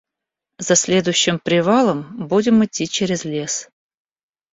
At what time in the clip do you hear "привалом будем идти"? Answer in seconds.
1.37-2.87